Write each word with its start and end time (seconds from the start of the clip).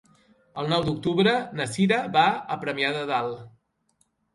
El 0.61 0.71
nou 0.71 0.85
d'octubre 0.87 1.35
na 1.61 1.69
Cira 1.75 2.03
va 2.19 2.27
a 2.35 2.61
Premià 2.67 2.95
de 3.01 3.09
Dalt. 3.17 3.51